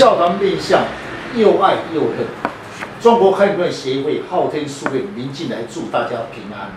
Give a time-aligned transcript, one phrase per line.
[0.00, 0.80] 笑谈面相，
[1.36, 2.26] 又爱又恨。
[3.02, 6.70] 中国汉论协会昊天书院林进来祝大家平安。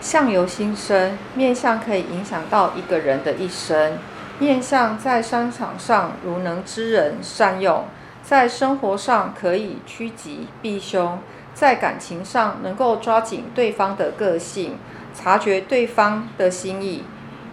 [0.00, 3.98] 相由心生，面相可以影响到一个人的一生。
[4.38, 7.84] 面相在商场上如能知人善用，
[8.22, 11.18] 在生活上可以趋吉避凶，
[11.52, 14.78] 在感情上能够抓紧对方的个性，
[15.14, 17.04] 察觉对方的心意，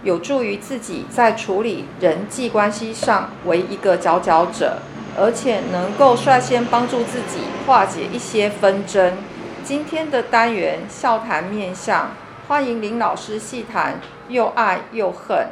[0.03, 4.77] 有助于自己在处理人际关系上为一个佼佼者，
[5.17, 9.17] 而且能够率先帮助自己化解一些纷争。
[9.63, 12.11] 今天的单元笑谈面相，
[12.47, 15.47] 欢迎林老师细谈又爱又恨。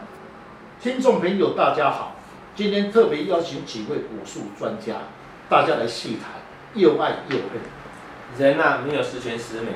[0.82, 2.16] 听众朋友，大家好，
[2.56, 4.94] 今天特别邀请几位武术专家，
[5.50, 6.42] 大家来细谈
[6.74, 7.62] 又爱又恨。
[8.38, 9.68] 人呐、啊，没有十全十美，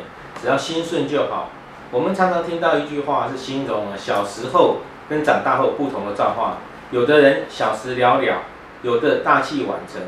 [0.42, 1.50] 只要心顺就好。
[1.92, 4.78] 我们常常听到一句话，是形容小时候
[5.10, 6.58] 跟长大后不同的造化。
[6.92, 8.42] 有的人小时了了，
[8.84, 10.02] 有的大器晚成。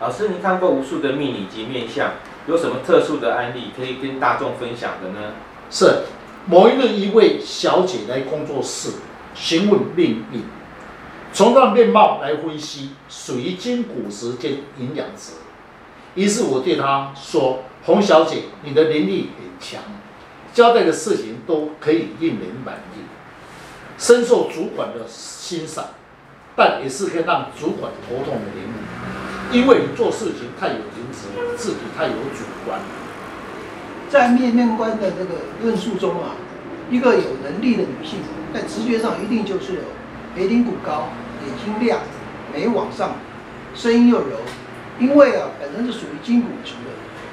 [0.00, 2.14] 老师，您看过无数的命理及面相，
[2.48, 5.34] 有什么特殊的案例可以跟大众分享的呢？
[5.70, 6.02] 是
[6.46, 8.94] 某一日，一位小姐来工作室
[9.32, 10.42] 询问命运，
[11.32, 15.34] 从她的面貌来分析，属于金骨时间营养值。
[16.14, 19.80] 于是我对她说：“洪小姐，你的能力很强。”
[20.52, 23.00] 交代的事情都可以令人满意，
[23.96, 25.86] 深受主管的欣赏，
[26.54, 32.80] 但也是可以让主管头痛的领域，因为你做事情太有原则，自己太有主观。
[34.10, 36.36] 在面面观的这个论述中啊，
[36.90, 38.18] 一个有能力的女性，
[38.52, 39.80] 在直觉上一定就是有
[40.36, 41.08] 眉顶骨高，
[41.46, 42.00] 眼睛亮，
[42.52, 43.16] 眉往上，
[43.74, 44.36] 声音又柔，
[44.98, 46.90] 因为啊，本身是属于金骨质的，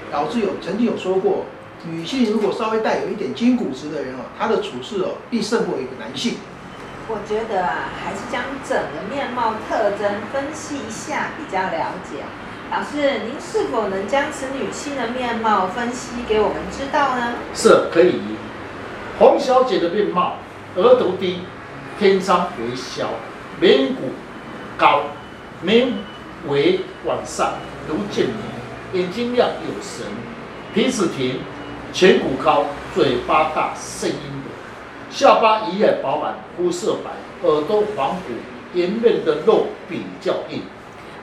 [0.09, 1.45] 导致有曾经有说过。
[1.89, 6.33] 女性如果稍微带有一点筋骨质的人哦，她的处事哦，必胜过一个男性。
[7.11, 12.21] 我觉得啊，还是将整个面貌特征分析一下比较了解。
[12.69, 17.33] 老师，您是否能将此女性的面貌分析给我们知道呢？
[17.55, 18.21] 是可以。
[19.17, 20.35] 洪小姐的面貌，
[20.75, 21.41] 额头低，
[21.97, 23.09] 天仓为小，
[23.59, 24.13] 眉骨
[24.77, 25.01] 高，
[25.63, 25.91] 眉
[26.47, 27.53] 尾往上
[27.87, 30.05] 如剑眉，眼睛亮有神，
[30.75, 31.39] 鼻子挺。
[31.91, 34.38] 颧骨高，嘴巴大，声音，
[35.09, 37.09] 下巴一眼饱满，肤色白，
[37.47, 38.33] 耳朵黄骨，
[38.73, 40.63] 颜面的肉比较硬。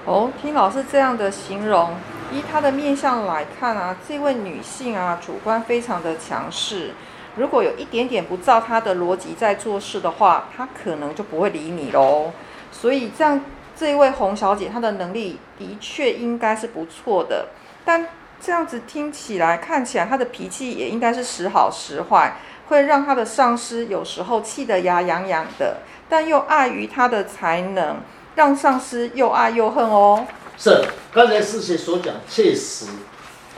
[0.04, 1.94] 哦，听老师这样的形容，
[2.32, 6.94] 依她的面相来看啊，这位女性啊，主观非常的强势。
[7.36, 12.32] 如果有一点点不照她的逻辑在做事的话，她可能就不会理你喽。
[12.72, 13.41] 所以这样，
[13.76, 17.47] 这位洪小姐她的能力的确应该是不错的，
[17.84, 18.06] 但。
[18.38, 22.36] 这样子听起来，看起来她的脾气也应该是时好时坏，
[22.69, 25.78] 会让他的上司有时候气得牙痒痒的，
[26.09, 27.99] 但又碍于他的才能，
[28.34, 30.27] 让上司又爱又恨哦。
[30.59, 32.87] 是，刚才师姐所讲，确实，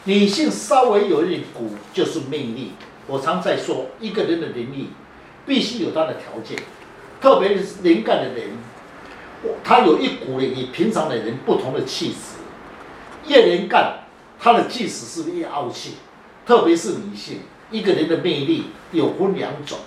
[0.04, 2.72] 女性稍微有一点骨就是魅力。
[3.06, 4.90] 我常在说，一个人的能力
[5.46, 6.58] 必须有他的条件，
[7.20, 8.50] 特别是能干的人，
[9.64, 12.36] 他有一股与平常的人不同的气质，
[13.26, 14.00] 越能干。
[14.40, 15.94] 他的气势是越傲气，
[16.46, 17.40] 特别是女性，
[17.70, 19.78] 一个人的魅力有分两种，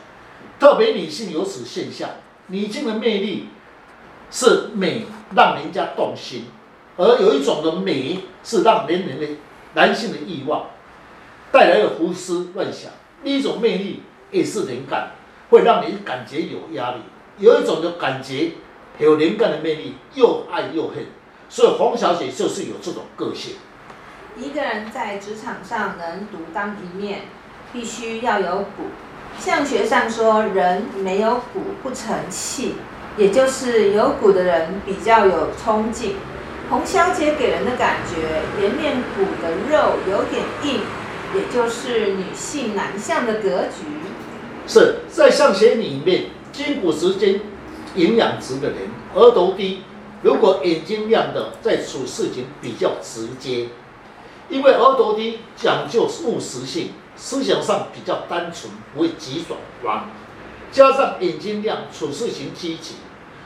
[0.59, 2.09] 特别女性有此现象，
[2.47, 3.47] 女性的魅力
[4.29, 5.05] 是美，
[5.35, 6.45] 让人家动心，
[6.97, 9.27] 而有一种的美是让人人的
[9.73, 10.67] 男性的欲望。
[11.51, 12.91] 带来的胡思乱想，
[13.23, 15.11] 另一种魅力也是灵感，
[15.49, 16.97] 会让你感觉有压力，
[17.39, 18.51] 有一种的感觉
[18.99, 21.07] 有灵感的魅力，又爱又恨，
[21.49, 23.55] 所以洪小姐就是有这种个性。
[24.37, 27.23] 一个人在职场上能独当一面，
[27.73, 28.85] 必须要有骨。
[29.39, 32.75] 相学上说，人没有骨不成器，
[33.17, 36.15] 也就是有骨的人比较有冲劲。
[36.69, 40.81] 洪小姐给人的感觉，颜面骨的肉有点硬，
[41.35, 43.85] 也就是女性男相的格局。
[44.67, 47.41] 是在相学里面，筋骨时间
[47.95, 48.77] 营养值的人，
[49.15, 49.81] 额头低，
[50.21, 53.69] 如果眼睛亮的，在处事情比较直接。
[54.49, 56.91] 因为额头低讲究务实性，
[57.23, 60.09] 思想上比较单纯，不会急转弯，
[60.71, 62.95] 加上眼睛亮，处事情积极，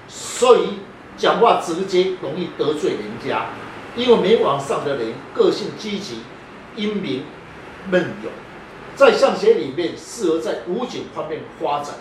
[0.08, 0.80] 所以
[1.18, 3.48] 讲话直接，容易得罪人家。
[3.98, 6.22] 因为眉往上的人个性积极、
[6.78, 7.24] 英明、
[7.90, 8.32] 闷勇，
[8.96, 11.96] 在相学里面适合在武警方面发展。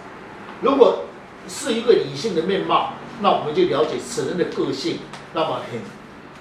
[0.61, 1.07] 如果
[1.49, 4.99] 是一个女性的面貌，那我们就了解此人的个性，
[5.35, 5.81] 那么很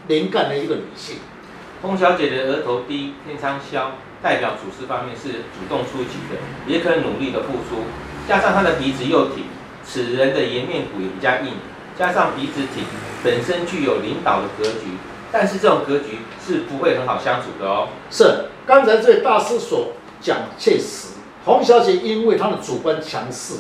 [0.08, 1.18] 能干的一个女性。
[1.84, 3.92] 洪小姐的额头低，天仓消，
[4.22, 7.84] 代表处事方面是主动出击的，也可努力的付出。
[8.26, 9.44] 加上她的鼻子又挺，
[9.84, 11.56] 此人的颜面骨也比较硬。
[12.00, 12.86] 加上鼻子挺，
[13.22, 14.96] 本身具有领导的格局，
[15.30, 17.90] 但是这种格局是不会很好相处的哦。
[18.10, 19.92] 是，刚才这位大师所
[20.22, 21.10] 讲切实。
[21.44, 23.56] 洪小姐因为她的主观强势，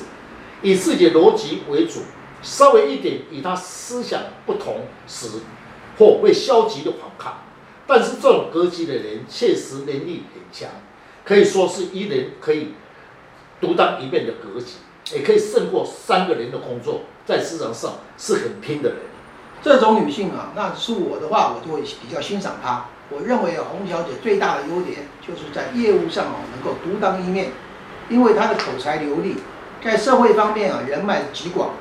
[0.62, 2.04] 以自己的逻辑为主，
[2.42, 5.28] 稍微一点与她思想不同时，
[6.00, 7.34] 或会消极的反抗。
[7.86, 10.70] 但是这种格局的人确实能力很强，
[11.26, 12.74] 可以说是一人可以
[13.60, 19.00] 独当一面的格局，也可以胜过三个人的工作，在市场上是很拼的人。
[19.62, 22.86] 这种女性啊，那是我的话，我就会比较欣赏她。
[23.10, 27.52] 我认为啊，洪小姐最大的优点就是在业务上啊，能够独当一面，
[28.10, 29.36] 因为她的口才流利，
[29.84, 31.72] 在社会方面啊，人脉极广。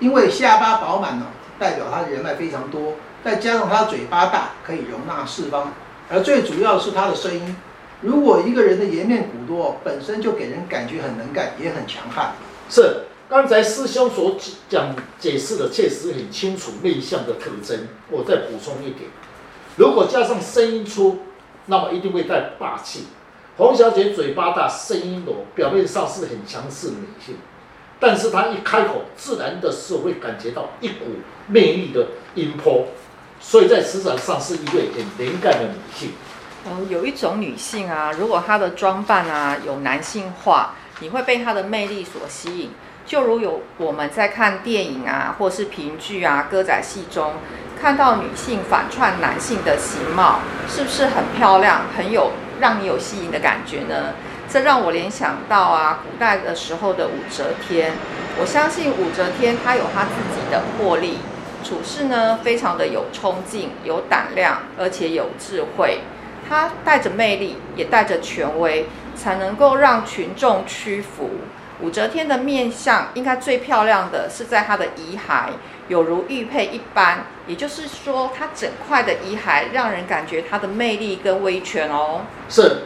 [0.00, 1.26] 因为下巴饱满呢，
[1.58, 2.94] 代表她的人脉非常多，
[3.24, 5.72] 再加上她嘴巴大，可以容纳四方。
[6.08, 7.56] 而最主要是她的声音，
[8.00, 12.32] 如果一个人的颜面鼓多，本身就给人感觉很能干，也很强悍。
[12.68, 13.02] 是。
[13.28, 14.36] 刚才师兄所
[14.68, 17.86] 讲解释的确实很清楚内向的特征。
[18.10, 19.08] 我再补充一点，
[19.76, 21.20] 如果加上声音粗，
[21.66, 23.04] 那么一定会带霸气。
[23.56, 27.36] 洪小姐嘴巴大，声音柔，表面上是很强势的女性，
[28.00, 31.04] 但是她一开口，自然的是会感觉到一股
[31.46, 32.86] 魅力的音波，
[33.38, 36.12] 所以在职场上是一位很能干的女性。
[36.66, 42.70] 嗯，有一种女性啊，如果她的装扮啊有男性化，你会被她的魅力所吸引。
[43.06, 47.34] 就如有我们在看电影啊，或是评剧啊、歌仔戏中，
[47.80, 54.14] 看到女性反串男性的形貌，是不是很漂亮，很有让你有吸引的感觉呢？
[54.50, 57.92] 这让我联想到啊，古代的时候的武则天。
[58.40, 61.18] 我相信武则天她有她自己的魄力，
[61.62, 66.00] 处事呢非常的有冲劲、有胆量，而且有智慧。
[66.48, 71.30] 她带着魅力，也带着权威，才能够让群众屈服。
[71.80, 75.50] 武则天的面相应该最漂亮的是在她的遗骸，
[75.86, 82.22] 有如玉佩一般，也就是说，她整块的遗骸让人感觉她的魅力跟威权哦。
[82.48, 82.78] 是，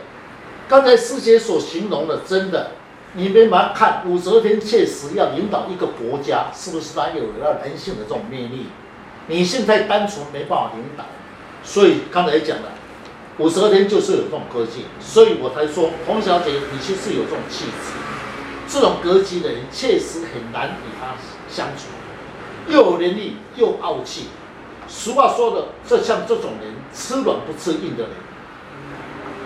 [0.68, 2.72] 刚才师姐所形容的，真的，
[3.14, 8.66] 你们来看武则天确实要领导一个国家，是不是她有了人性的这种魅力？
[9.28, 11.04] 女性太单纯没办法领导，
[11.62, 12.68] 所以刚才讲的，
[13.38, 17.92] 武则天就是有这种个性，所以我才说洪小姐你其实有这种气质。
[18.66, 21.14] 这种格局的人确实很难与他
[21.48, 21.88] 相处，
[22.72, 24.28] 又有能力又傲气。
[24.88, 28.12] 俗话说的，这像这种人吃软不吃硬的人，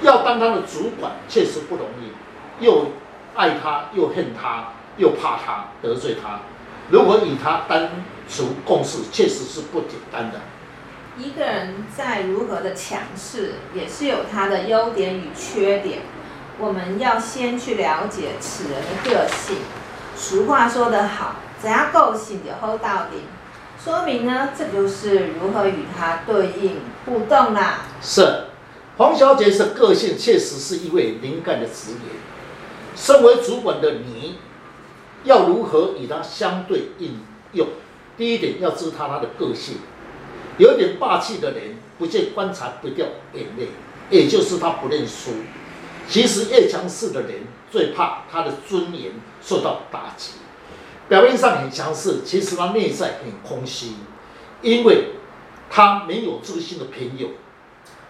[0.02, 2.92] 要当他的主管确实不容易，又
[3.34, 6.40] 爱他又恨他又怕他得罪他，
[6.90, 7.90] 如果与他单
[8.28, 10.40] 独共事，确实是不简单的。
[11.16, 16.00] 一个人再如何的强势，也是有他的优点与缺点。
[16.60, 19.58] 我们要先去了解此人的个性。
[20.16, 23.22] 俗话说得好，只要够性就 hold 到底。
[23.82, 27.80] 说明呢，这就是如何与他对应互动啦。
[28.02, 28.47] 是，
[28.98, 32.00] 黄小姐是个性确实是一位能干的职员。
[32.96, 34.38] 身为主管的你，
[35.22, 37.20] 要如何与他相对应
[37.52, 37.68] 用？
[38.16, 39.76] 第一点要知道他的个性，
[40.58, 43.68] 有点霸气的人，不见棺材不掉眼泪，
[44.10, 45.30] 也就是他不认输。
[46.08, 50.32] 其实越强势的人，最怕他的尊严受到打击。
[51.08, 53.92] 表面上很强势，其实他内在很空虚，
[54.60, 55.10] 因为
[55.70, 57.28] 他没有知心的朋友。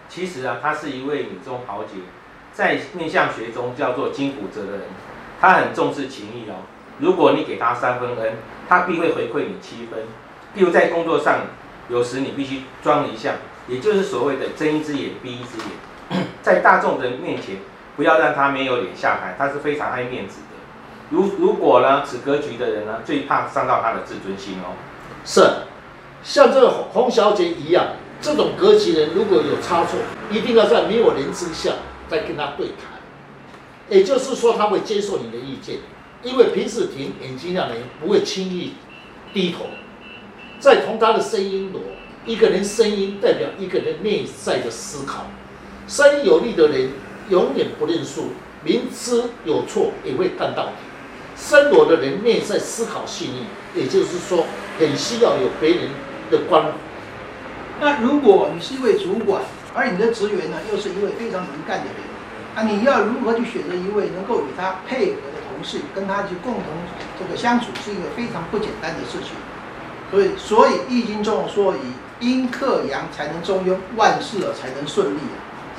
[0.08, 2.00] 其实啊，她是一位女中豪杰，
[2.52, 4.80] 在面相学中叫做金骨泽的人。
[5.40, 6.66] 她很重视情义哦。
[6.98, 8.34] 如果你给她三分恩，
[8.68, 10.00] 她必会回馈你七分。
[10.56, 11.42] 譬如在工作上，
[11.88, 13.34] 有时你必须装一下，
[13.68, 17.56] 也就是所谓的睁一只眼闭一只眼，在大众的面前。
[17.96, 20.56] 不要让他没有脸下台，他是非常爱面子的。
[21.10, 24.78] 如如果呢，此格局的人呢，最怕伤到他的自尊心哦。
[25.24, 25.42] 是，
[26.22, 27.86] 像这个洪小姐一样，
[28.20, 29.98] 这种格局人如果有差错，
[30.30, 31.72] 一定要在没有人之下
[32.08, 32.98] 再跟他对谈。
[33.88, 35.76] 也就是说，他会接受你的意见，
[36.22, 38.74] 因为平时听眼睛亮人不会轻易
[39.32, 39.66] 低头。
[40.58, 41.80] 再从他的声音罗，
[42.26, 45.26] 一个人声音代表一个人内在的思考，
[45.86, 46.90] 声音有力的人。
[47.30, 48.30] 永远不认输，
[48.64, 50.72] 明知有错也会干到底。
[51.36, 53.44] 深裸的人内在思考细腻，
[53.78, 54.46] 也就是说，
[54.78, 55.90] 很需要有别人
[56.30, 56.70] 的关怀。
[57.80, 59.42] 那如果你是一位主管，
[59.74, 61.94] 而你的职员呢，又是一位非常能干的人，
[62.54, 66.64] 那你要如何去选择一位能够与他配合的同事，跟他去共同
[67.18, 69.32] 这个相处，是一个非常不简单的事情。
[70.10, 71.74] 所以，所以《易经》中说
[72.20, 75.20] ：“以阴克阳，才能中庸，万事才能顺利。”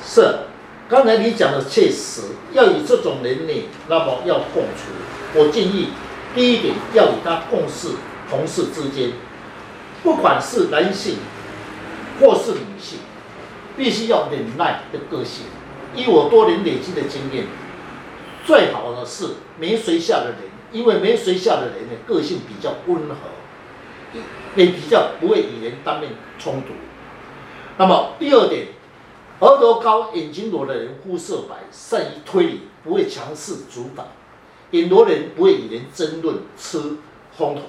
[0.04, 0.40] 是。
[0.88, 4.90] 刚才你讲的确实，要以这种能力，那么要共处。
[5.34, 5.90] 我建议，
[6.34, 7.90] 第一点要与他共事，
[8.28, 9.12] 同事之间，
[10.02, 11.18] 不管是男性
[12.20, 12.98] 或是女性，
[13.76, 15.46] 必须要忍耐的个性。
[15.94, 17.46] 以我多年累积的经验，
[18.46, 20.38] 最好的是没随下的人，
[20.70, 23.16] 因为没随下的人的个性比较温和，
[24.54, 26.68] 也比较不会与人当面冲突。
[27.76, 28.68] 那么第二点，
[29.40, 34.06] 额头高、眼睛裸的人肤色白，善于推理，不会强势主导。
[34.72, 36.78] 眼拙人不会与人争论吃
[37.36, 37.62] 风头。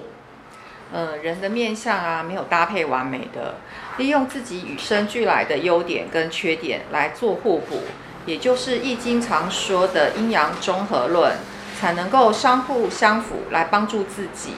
[0.93, 3.55] 嗯，人的面相啊，没有搭配完美的，
[3.98, 7.83] 利用自己与生俱来的优点跟缺点来做互补，
[8.25, 11.38] 也就是《易经》常说的阴阳综合论，
[11.79, 14.55] 才能够相互相辅来帮助自己。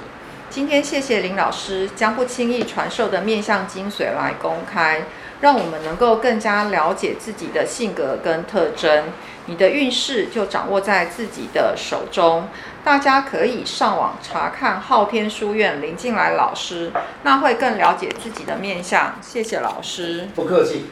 [0.49, 5.03] 今天谢谢林老师将不轻易传授的面相精髓来公开。
[5.41, 9.07] 让我们能够更加了解自己的性格跟特征，
[9.47, 12.47] 你的运势就掌握在自己的手中。
[12.83, 16.91] 大家可以上网查看昊天书院林静来老师，
[17.23, 19.15] 那会更了解自己的面相。
[19.21, 20.87] 谢谢老师，不客气。